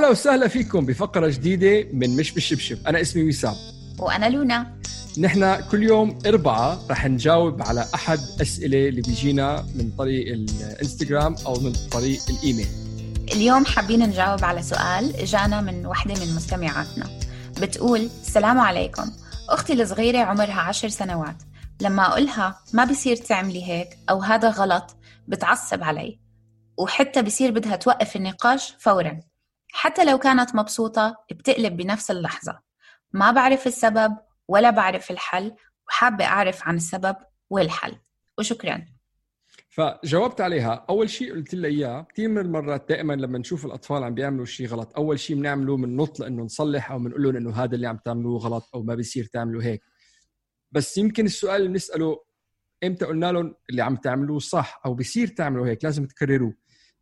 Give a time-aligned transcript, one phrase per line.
[0.00, 3.54] أهلا وسهلا فيكم بفقرة جديدة من مش بالشبشب، أنا اسمي وسام.
[3.98, 4.76] وأنا لونا.
[5.18, 11.60] نحن كل يوم أربعة رح نجاوب على أحد أسئلة اللي بيجينا من طريق الإنستغرام أو
[11.60, 12.66] من طريق الإيميل.
[13.32, 17.20] اليوم حابين نجاوب على سؤال إجانا من وحدة من مستمعاتنا.
[17.62, 19.10] بتقول السلام عليكم.
[19.48, 21.36] أختي الصغيرة عمرها عشر سنوات.
[21.80, 24.96] لما أقولها ما بصير تعملي هيك أو هذا غلط
[25.28, 26.20] بتعصب علي.
[26.78, 29.29] وحتى بصير بدها توقف النقاش فورا.
[29.72, 32.60] حتى لو كانت مبسوطة بتقلب بنفس اللحظة.
[33.12, 34.16] ما بعرف السبب
[34.48, 35.54] ولا بعرف الحل
[35.88, 37.16] وحابة أعرف عن السبب
[37.50, 37.96] والحل.
[38.38, 38.86] وشكرا.
[39.68, 40.86] فجاوبت عليها.
[40.88, 42.06] أول شيء قلت لها إياه.
[42.12, 46.20] كثير من المرات دائما لما نشوف الأطفال عم بيعملوا شيء غلط أول شيء بنعمله بننط
[46.20, 49.62] لأنه نصلح أو بنقول لهم إنه هذا اللي عم تعملوه غلط أو ما بيصير تعملوا
[49.62, 49.82] هيك.
[50.72, 52.24] بس يمكن السؤال اللي بنسأله
[52.84, 56.54] إمتى قلنا لهم اللي عم تعملوه صح أو بيصير تعملوا هيك؟ لازم تكرروه.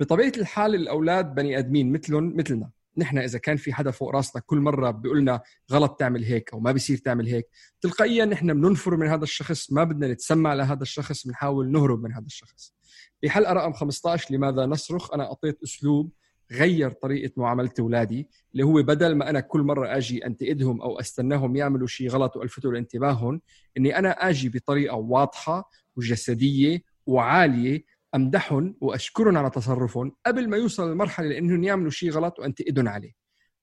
[0.00, 2.70] بطبيعة الحال الأولاد بني آدمين مثلهم مثلنا.
[2.96, 5.40] نحن إذا كان في حدا فوق راسنا كل مرة بيقول لنا
[5.72, 7.48] غلط تعمل هيك أو ما بيصير تعمل هيك
[7.80, 12.26] تلقائيا نحن بننفر من هذا الشخص ما بدنا نتسمع لهذا الشخص بنحاول نهرب من هذا
[12.26, 12.74] الشخص.
[13.20, 16.12] في حلقه رقم 15 لماذا نصرخ؟ أنا أعطيت أسلوب
[16.52, 21.56] غير طريقة معاملة أولادي اللي هو بدل ما أنا كل مرة آجي أنتقدهم أو أستناهم
[21.56, 23.40] يعملوا شيء غلط وألفتوا لانتباههم
[23.76, 31.28] إني أنا آجي بطريقة واضحة وجسدية وعالية امدحهم واشكرهم على تصرفهم قبل ما يوصل للمرحلة
[31.28, 33.12] لانهم يعملوا شيء غلط وانتقدهم عليه.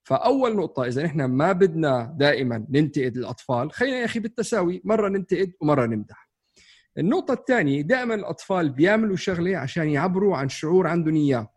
[0.04, 5.52] فأول نقطة إذا نحن ما بدنا دائما ننتقد الأطفال خلينا يا أخي بالتساوي مرة ننتقد
[5.62, 6.32] ومرة نمدح.
[6.98, 11.48] النقطة الثانية دائما الأطفال بيعملوا شغلة عشان يعبروا عن شعور عندهم إياه.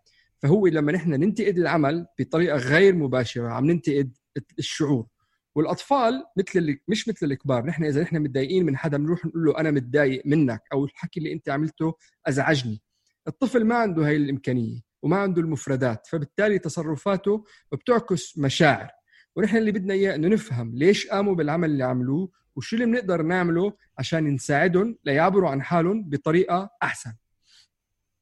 [0.43, 4.12] فهو لما نحن ننتقد العمل بطريقة غير مباشرة عم ننتقد
[4.59, 5.06] الشعور.
[5.54, 7.66] والأطفال مثل مش مثل الكبار.
[7.66, 11.32] نحن إذا نحن متضايقين من حدا بنروح نقول له أنا متضايق منك أو الحكي اللي
[11.32, 11.94] أنت عملته
[12.26, 12.82] أزعجني.
[13.28, 18.91] الطفل ما عنده هاي الإمكانية وما عنده المفردات فبالتالي تصرفاته بتعكس مشاعر.
[19.37, 23.72] ونحن اللي بدنا إياه إنه نفهم ليش قاموا بالعمل اللي عملوه وشو اللي بنقدر نعمله
[23.98, 27.12] عشان نساعدهم ليعبروا عن حالهم بطريقة أحسن.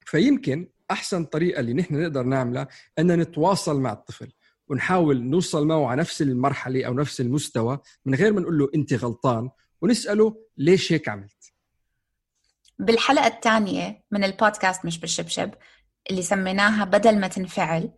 [0.05, 2.67] فيمكن أحسن طريقة اللي نحن نقدر نعملها
[2.99, 4.31] ان نتواصل مع الطفل.
[4.73, 8.93] ونحاول نوصل معه على نفس المرحلة أو نفس المستوى من غير ما نقول له أنت
[8.93, 9.49] غلطان
[9.81, 11.53] ونسأله ليش هيك عملت.
[12.79, 15.51] بالحلقة الثانية من البودكاست مش بالشبشب
[16.09, 17.91] اللي سميناها بدل ما تنفعل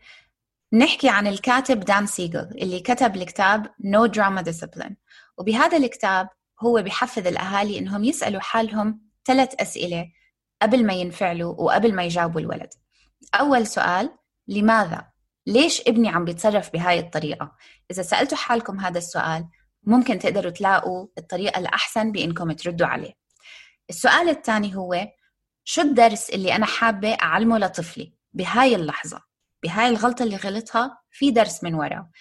[0.74, 4.94] نحكي عن الكاتب دان سيجل اللي كتب الكتاب No Drama Discipline.
[5.38, 6.30] وبهذا الكتاب
[6.62, 10.12] هو بحفز الأهالي إنهم يسألوا حالهم ثلاث أسئلة
[10.62, 12.69] قبل ما ينفعلوا وقبل ما يجاوبوا الولد.
[13.35, 14.09] أول سؤال
[14.47, 15.15] لماذا؟
[15.47, 17.56] ليش ابني عم بيتصرف بهاي الطريقة؟
[17.91, 19.47] إذا سألتوا حالكم هذا السؤال
[19.83, 23.13] ممكن تقدروا تلاقوا الطريقة الأحسن بإنكم تردوا عليه.
[23.89, 25.07] السؤال الثاني هو
[25.63, 29.22] شو الدرس اللي أنا حابة أعلمه لطفلي؟ بهاي اللحظة
[29.63, 32.11] بهاي الغلطة اللي غلطها في درس من وراه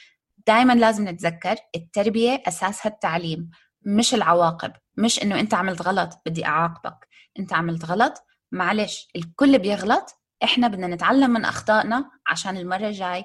[0.46, 3.50] دائما لازم نتذكر التربية أساسها التعليم
[3.86, 4.72] مش العواقب.
[4.96, 7.08] مش إنه أنت عملت غلط بدي أعاقبك.
[7.38, 13.24] أنت عملت غلط معلش الكل بيغلط إحنا بدنا نتعلم من أخطائنا عشان المرة الجاي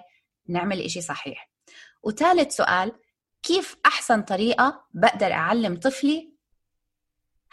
[0.49, 1.49] نعمل إشي صحيح.
[2.03, 2.91] وثالث سؤال
[3.43, 6.33] كيف أحسن طريقة بقدر أعلم طفلي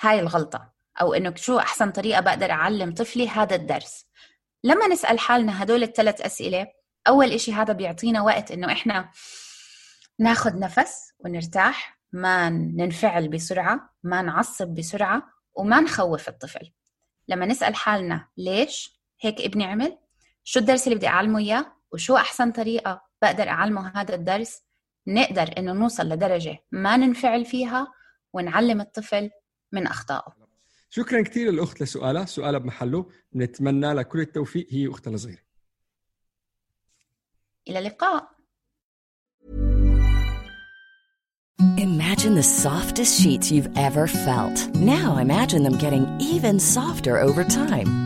[0.00, 4.06] هاي الغلطة؟ أو إنه شو أحسن طريقة بقدر أعلم طفلي هذا الدرس؟
[4.64, 6.66] لما نسأل حالنا هدول الثلاث أسئلة
[7.08, 9.10] أول إشي هذا بيعطينا وقت إنه إحنا
[10.18, 15.22] ناخد نفس ونرتاح ما ننفعل بسرعة ما نعصب بسرعة
[15.54, 16.72] وما نخوف الطفل.
[17.28, 19.98] لما نسأل حالنا ليش هيك ابني عمل
[20.44, 24.62] شو الدرس اللي بدي أعلمه إياه؟ وشو أحسن طريقة بقدر أعلمه هذا الدرس؟
[25.06, 27.92] نقدر إنه نوصل لدرجة ما ننفعل فيها
[28.32, 29.30] ونعلم الطفل
[29.72, 30.36] من أخطائه.
[30.90, 35.42] شكرا كثير للأخت لسؤالها سؤالها بمحله نتمنى لها كل التوفيق هي أختها الصغيرة.
[37.68, 38.36] إلى اللقاء.
[41.78, 44.58] Imagine the softest sheets you've ever felt.
[44.74, 48.05] Now imagine them getting even softer over time.